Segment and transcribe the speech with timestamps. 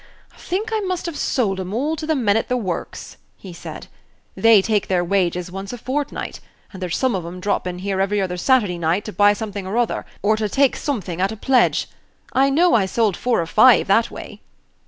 [0.33, 3.53] "I think I must have sold 'em all to the men at the works," he
[3.53, 3.85] said.
[4.33, 6.39] "They take their wages once a fortnight;
[6.73, 9.67] and there's some of 'em drop in here every other Saturday night to buy something
[9.67, 11.87] or other, or to take something out of pledge.
[12.33, 14.41] I know I sold four or five that way."